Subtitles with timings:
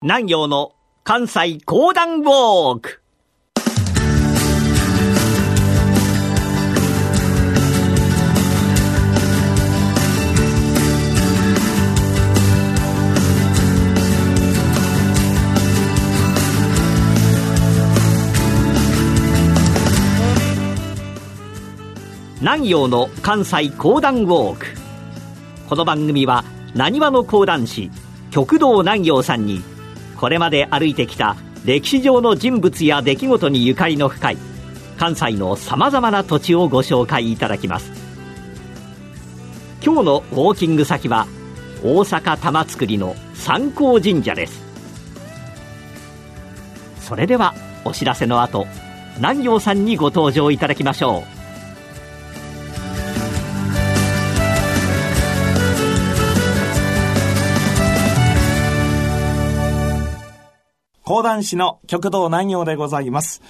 [0.00, 3.02] 南陽の関西講談ウォーク。
[22.40, 24.66] 南陽の関西講談ウォーク。
[25.68, 26.44] この番組は
[26.76, 27.90] なにわの講談師
[28.30, 29.60] 極道南陽さんに
[30.18, 34.38] これまで歩いてきた歴史上の人物や出来事にゆかりの深い
[34.98, 37.92] 関西のさまざまな土地をご紹介いただきます。
[39.80, 41.28] 今日のウォーキング先は
[41.84, 44.60] 大阪玉造の三光神社です。
[47.00, 48.66] それではお知らせの後
[49.18, 51.37] 南陽さんにご登場いただきましょう。
[61.08, 63.40] 講談師の極道南陽でございます。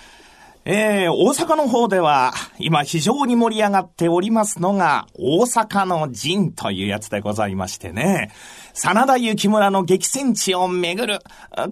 [0.64, 8.30] えー、大阪の方では、今非常に盛り上がっておりますのが、大阪の陣というやつでございましてね。
[8.74, 11.18] 真田幸村の激戦地を巡る。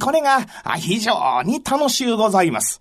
[0.00, 0.40] これが
[0.76, 2.80] 非常に楽しゅうございます。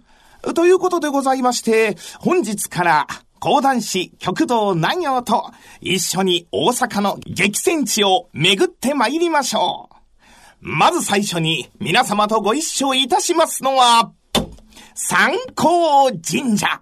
[0.55, 3.07] ということでございまして、本日から、
[3.39, 9.84] 講談師極道南陽と一緒に大阪の激戦地を巡ってまいりましょう。
[10.61, 14.11] まず最初に皆様とご一緒いたしますのは、
[14.95, 16.81] 三光神社。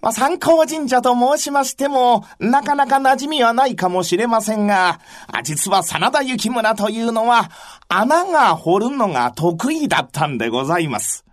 [0.00, 5.00] まあ、三光神社と申しましても、なかなか馴染みはないかもしれませんが、
[5.44, 7.50] 実は真田幸村というのは、
[7.88, 11.24] 穴が掘るのが得意だったんでございます。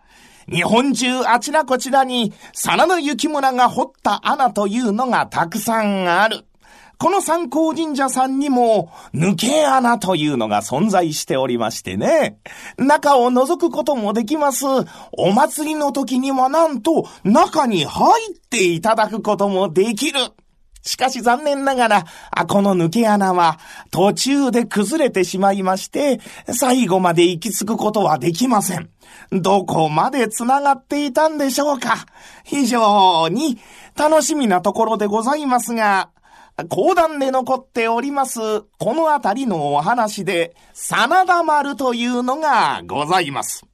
[0.47, 6.45] 日本中あちらこちらに、真田幸村が掘った穴というのがたくさんある。
[7.01, 12.39] この三光神社さんにも、抜け穴というのが存在しておりましてね。
[12.77, 14.65] 中を覗くこともできます。
[15.13, 20.19] お祭りの時にはなんと、中に入っていただくこともできる。
[20.81, 22.05] しかし残念ながら、
[22.49, 23.59] この抜け穴は
[23.91, 28.89] 途中で崩れてしまいまして、最後まで行き着くことはできません。
[29.31, 32.05] どこまで繋がっていたんでしょうか
[32.43, 33.57] 非常に
[33.95, 36.09] 楽しみなところでございますが、
[36.65, 38.39] 講談で残っております、
[38.79, 43.65] このあたりのお話で、真田丸というのがございます。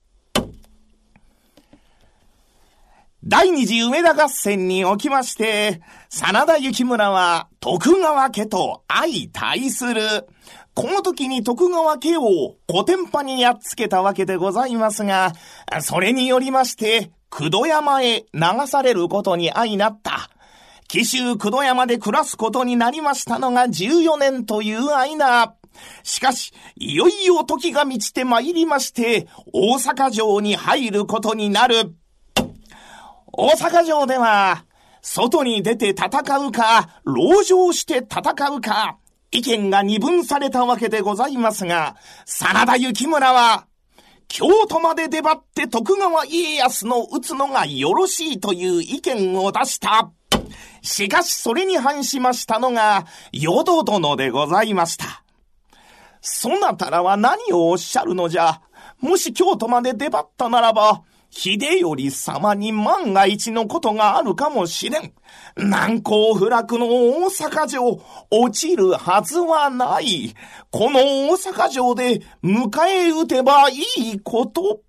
[3.27, 10.27] 第二次梅田合戦におきまして、真田幸村は徳川家と相対する。
[10.75, 15.33] この時に徳川家を古典派にやっつけたわけでございますが、
[15.81, 20.29] それによりまして、九度山へ流されることに相なった。
[20.87, 25.55] 紀州九度山で暮らすことになりましたのが14年という間。
[26.03, 31.95] しかし、いよいよ時が満ちて参りまして、大阪城に入ることになる。
[33.33, 34.65] 大阪城では、
[35.01, 36.07] 外に出て戦
[36.39, 38.97] うか、籠城して戦うか、
[39.31, 41.95] 意見が二分されたわけでございますが、
[42.25, 43.67] 真田幸村は、
[44.27, 50.11] 京都まで出張って徳川家康の撃つのがよろしいという意見を出した。
[50.81, 55.23] しかしそれに反しましたのが、淀殿でございました。
[56.21, 58.61] そなたらは何をおっしゃるのじゃ。
[58.99, 65.13] もし京都まで出張ったならば、秀頼様に万が一のことがあるかもしれん。
[65.57, 68.01] 難攻不落の大阪城、
[68.31, 70.33] 落ちるはずはない。
[70.71, 70.99] この
[71.29, 74.84] 大阪城で迎え撃てばいいこと。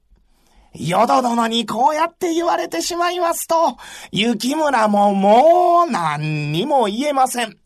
[0.78, 3.76] 淀殿にこうやって言われてしまいますと、
[4.12, 7.56] 雪村ももう何にも言えません。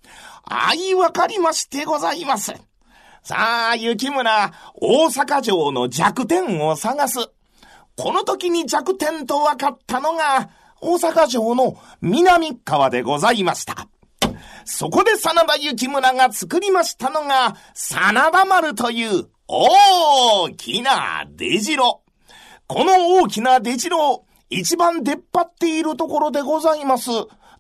[0.45, 2.53] あいわかりましてございます。
[3.23, 7.19] さあ、雪村、大阪城の弱点を探す。
[7.97, 10.51] この時に弱点と分かったのが、
[10.81, 13.89] 大阪城の南側でございました。
[14.65, 22.03] そこで真田幸村が作りましたのが、真田丸という大きな出城。
[22.73, 27.11] この大きな出城、一番出っ張っているところでございます。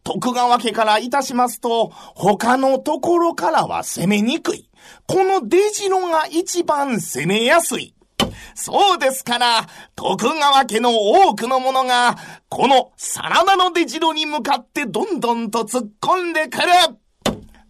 [0.04, 4.70] 徳川家からいたしますと、他のところからは攻めにくい。
[5.08, 7.92] この出城が一番攻めやすい。
[8.54, 9.66] そうですから、
[9.96, 12.16] 徳川家の多くの者が、
[12.48, 16.68] この真田の出城に向かってどんどんと突っ込んでくる。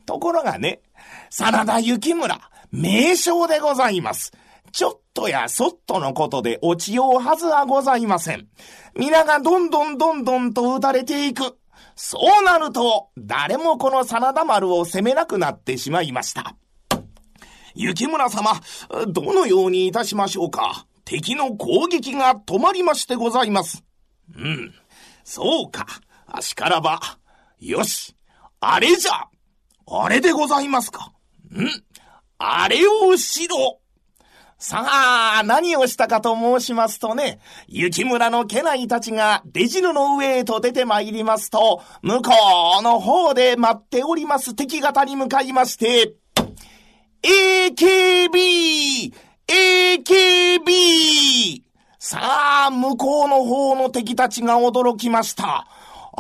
[0.05, 0.83] ところがね、
[1.31, 2.39] 真田幸村、
[2.71, 4.31] 名将でございます。
[4.73, 8.49] ちょっとやそっとのことで落ちようはずはございません。
[8.97, 11.59] 皆がどんどんどんどんと撃たれていく。
[11.97, 16.55] そうなると、誰もこの真田丸を攻めなくなってしまいました。
[17.75, 18.53] 雪村様、
[19.09, 23.85] どのようにいたしましょうか敵の攻撃が止まりましてございます。
[24.35, 24.75] うん、
[25.25, 25.87] そうか、
[26.27, 27.01] あしからば。
[27.59, 28.15] よし、
[28.61, 29.29] あれじゃ、
[29.87, 31.13] あれでございますか。
[31.53, 31.67] ん
[32.39, 33.80] あれをしろ
[34.63, 42.33] さあ、何をしたかと申しますとね、雪村の家内たちが出汁の上へと出て参りますと、向こ
[42.81, 46.13] うの方で待っております敵方に向かいまして、
[47.23, 49.15] AKB!
[49.49, 51.63] AKB!
[51.99, 55.67] さあ、向こうの方の敵たちが驚きました。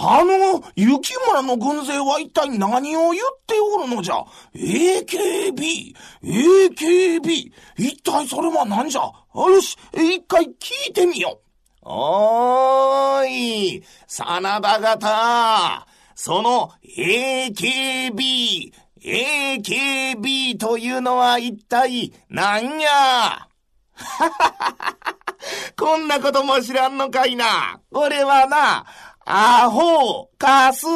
[0.02, 4.25] あの、雪村の軍勢は一体何を言っておるのじゃ
[4.55, 5.94] ?AKB、
[6.25, 9.02] AKB、一体それは何じゃ？
[9.02, 11.47] よし、一回聞いてみよう。
[11.82, 18.73] おーい、真田方、その AKB、
[19.03, 23.49] AKB というのは一体何や？
[25.79, 27.81] こんなことも知らんのかいな。
[27.91, 28.85] 俺はな、
[29.26, 30.87] アホ、カス、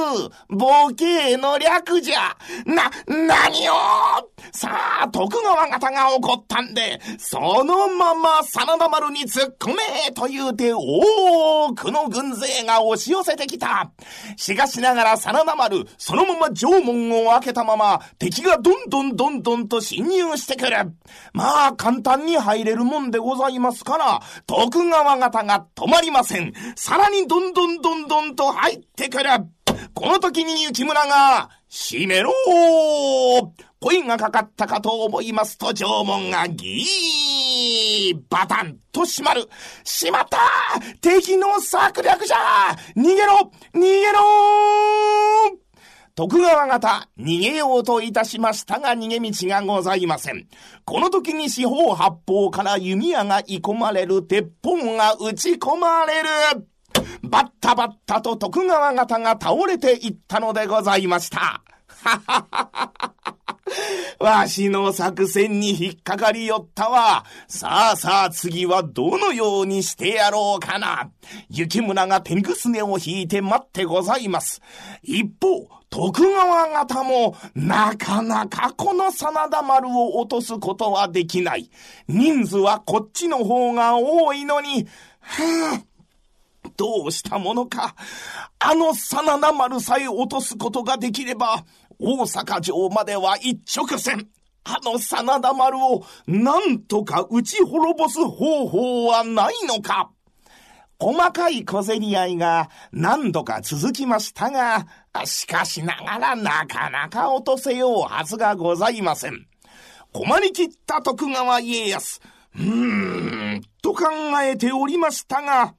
[0.48, 2.34] ボケの略じゃ。
[2.64, 3.74] な、何を？
[4.52, 13.90] さあ、徳川方が怒ったんで、そのまま真田丸に突っ込めと言うて多くの軍勢が押し寄せてきた。
[14.38, 20.76] しかしながら真田丸、そのまま城門を開けたまま、敵がどんどんどんどんと侵入してくる。
[21.34, 26.54] まあ、簡単に入れるもんでございますから、徳川方が止まりません。
[26.76, 29.33] さらにどんどんどんどんと入ってくる。
[29.94, 32.32] この時に雪村が、閉めろ
[33.80, 39.48] 声がかかったかと思いますと、縄文がギーバタンと閉まる。
[39.84, 40.38] 閉まった
[41.00, 42.36] 敵の策略じゃ
[42.96, 44.20] 逃げろ逃げろ
[46.16, 50.46] 徳川方、逃げようといたしましたが逃げ道がございません。
[50.84, 56.68] この時に四方八方から弓矢が射込まれる、鉄砲が撃ち込まれる。
[57.34, 61.64] バッタバッタと徳川方が倒れていったのでございました。
[64.20, 67.24] わしの作戦に引っかかりよったわ。
[67.48, 71.10] さあさあ次はどのようにしてやろうかな。
[71.50, 74.62] 雪村が手ぐすねを引いて待ってございます。
[75.02, 81.68] 一方、徳川方もなかなかこの真田丸を落とすことはできない。
[82.06, 84.86] 人数はこっちの方が多いのに、
[85.18, 85.93] はぁ、
[86.76, 87.94] どうしたものか。
[88.58, 91.64] あの真田丸さえ落とすことができれば、
[91.98, 94.28] 大阪城までは一直線。
[94.64, 100.10] あの真田丸をなんとか打ち滅ぼす方法はないのか
[100.98, 104.86] 細かい小競り合いが何度か続きましたが、
[105.26, 109.46] しかしながらなかなか落とせようはずがございません。
[110.12, 112.20] 困りきった徳川家康、
[112.56, 114.04] うーん、と考
[114.42, 115.74] えておりましたが、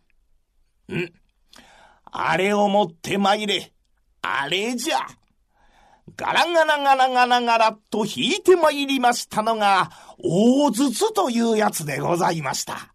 [2.12, 3.74] あれを持って参れ。
[4.22, 5.00] あれじゃ。
[6.16, 12.94] ガラガラガラガラガラと引いて参りましたのが、大筒というやつでございました。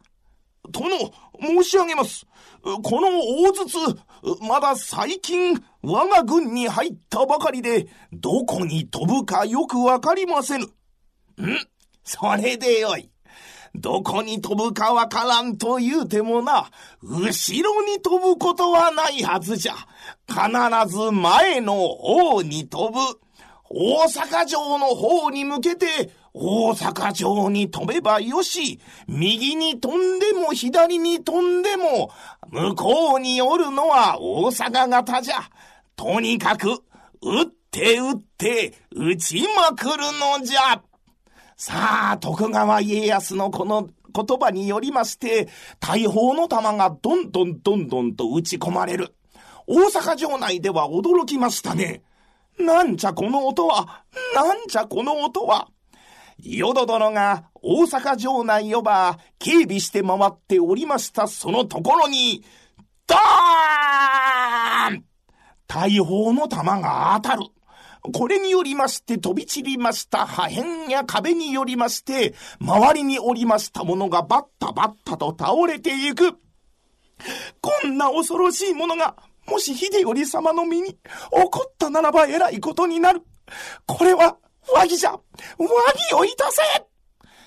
[0.71, 2.27] 殿、申し上げます。
[2.63, 3.09] この
[3.43, 3.77] 大筒、
[4.47, 10.65] まだ最近、我が軍に入ったばかりで、どこに飛ぶかよくわかりませぬ。
[10.65, 10.71] ん
[12.05, 13.11] それでよい。
[13.75, 16.71] どこに飛ぶかわからんと言うてもな、
[17.03, 19.75] 後ろに飛ぶことはないはずじゃ。
[20.29, 22.99] 必ず前の方に飛ぶ。
[23.73, 32.11] 大阪城の方に向けて、大阪城に飛べばよし、右に飛んでも左に飛んでも、
[32.49, 35.37] 向こうにおるのは大阪型じゃ。
[35.95, 36.83] とにかく、
[37.23, 40.05] 撃って撃って、撃ちまくる
[40.39, 40.83] のじゃ。
[41.63, 45.47] さあ、徳川家康のこの言葉によりまして、
[45.79, 49.15] 大砲の弾がどんどんどんどんと撃ち込まれる。
[49.67, 52.03] 大阪城内では驚きましたね。
[52.59, 54.05] なんじゃこの音は？
[54.35, 55.69] なんじゃこの音は？
[56.39, 62.43] 淀殿が大阪城内をば警備して回っておりましたそのところに、
[63.07, 65.05] ダーン
[65.67, 67.43] 大砲の弾が当たる。
[68.03, 76.33] これによりまして飛び散りました破片や壁によりまして、周りにおりましたものがバッタバッタと倒れていく。
[77.61, 79.17] こんな恐ろしいものが、
[79.47, 80.99] もし秀頼様の身に起
[81.51, 83.23] こったならば偉いことになる。
[83.87, 84.37] これは、
[84.73, 85.11] 和議じゃ。
[85.11, 85.19] 和
[85.59, 86.63] 議をいたせ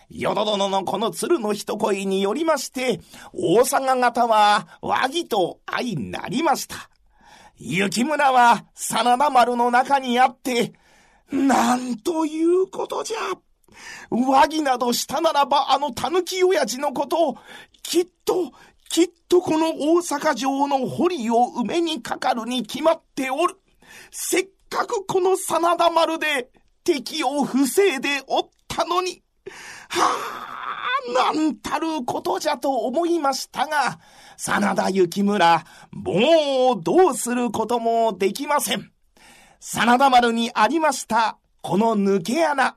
[0.10, 3.00] 淀殿のこの鶴の一声によりまして、
[3.34, 6.90] 大阪方は和議と相なりました。
[7.58, 10.74] 雪村は真田丸の中にあって、
[11.32, 13.18] なんということじゃ。
[14.12, 17.38] 上着などしたならばあの狸親父のことを、
[17.82, 18.52] きっと、
[18.90, 23.56] きっとこの大阪城の堀を埋めにかかるに決まっておる。
[24.12, 26.50] せっかくこの真田丸で
[26.84, 29.23] 敵を防いでおったのに、
[30.00, 34.00] はあ、なんたることじゃと思いましたが、
[34.38, 38.92] 真田幸村、もうどうすることもできません。
[39.60, 42.76] 真田丸にありました、この抜け穴、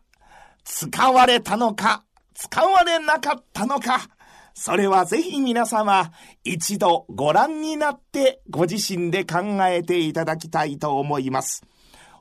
[0.65, 2.05] 使われたのか、
[2.35, 4.09] 使われなかったのか、
[4.53, 6.11] それはぜひ皆様
[6.43, 11.63] 一度ご覧になってご自身で考えていただきたいと思います。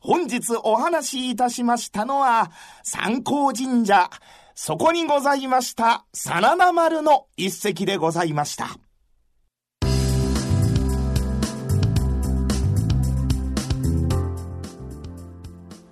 [0.02, 2.52] 本日お話しいたしましたのは
[2.84, 4.10] 三光神社、
[4.58, 8.70] そこにございました真田丸の一席でございました。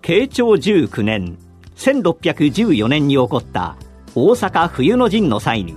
[0.02, 1.38] 慶長19年
[1.76, 3.76] 1614年に起こった
[4.16, 5.76] 大阪冬の陣の際に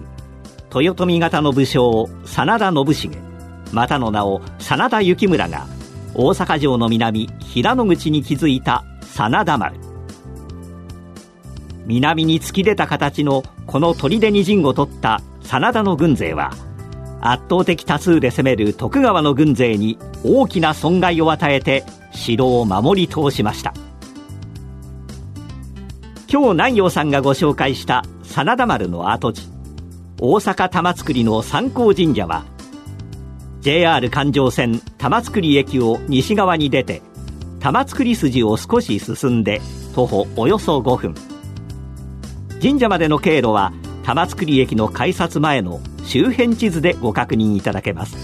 [0.75, 5.66] 豊臣方の武将真田信繁またの名を真田幸村が
[6.14, 9.86] 大阪城の南平野口に築いた真田丸
[11.87, 16.50] 南に突き出た形のこの砦に陣を取った真田の軍勢は
[17.21, 23.73] 圧倒的多数で攻める徳川の軍勢に大きな損害を与えて城を守り通しました。
[26.28, 29.49] 今日南陽さんがご紹介した真田丸の跡地
[30.21, 32.45] 大阪玉造の三光神社は
[33.61, 37.00] JR 環状線玉造駅を西側に出て
[37.61, 39.61] 玉造筋を少し進んで
[39.95, 41.25] 徒歩およそ5分。
[42.63, 43.73] 神社までの経路は
[44.03, 48.17] 玉造駅の改札前の周辺地図でご確認いただけます。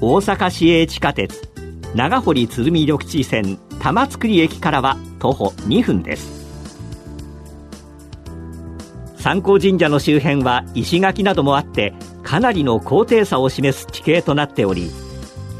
[0.00, 1.48] 大阪市営地下鉄
[1.94, 6.46] 長堀鶴見緑地線玉造駅からは徒歩2分です。
[9.16, 14.90] 三光神社の周辺は石垣などもあってかなりの高低差を示す地形となっており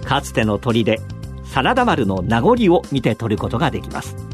[0.04, 0.97] かつての砦
[1.42, 4.27] 真田丸の名残を見て取ることができます。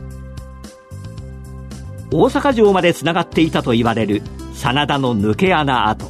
[2.11, 4.23] 大阪城までつながっていたと言われる
[4.55, 6.07] 真田の抜け穴跡。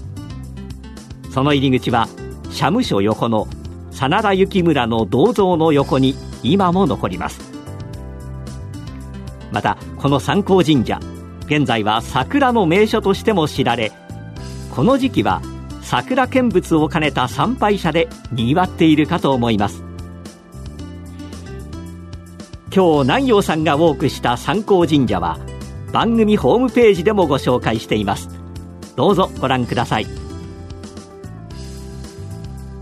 [1.30, 2.08] その入り口は
[2.50, 3.48] 社務所横の
[3.90, 7.40] 真田幸村の銅像の横に今も残ります。
[9.50, 11.00] またこの三光神社
[11.46, 13.92] 現在は桜の名所としても知られ
[14.74, 15.42] この時期は
[15.82, 19.84] 桜見物を兼ねた参拝者でにぎわっているかと思います。
[22.74, 25.38] 今日南陽さんがウォークした三光神社は
[25.94, 28.28] 番組ホームページでもご紹介しています。
[28.96, 30.06] どうぞご覧ください。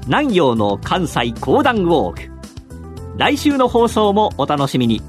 [0.06, 2.32] 南陽の関西講談ウォーク。
[3.18, 5.02] 来週の放送もお楽しみに。